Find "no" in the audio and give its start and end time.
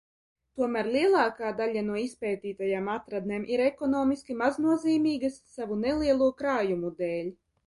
1.89-1.97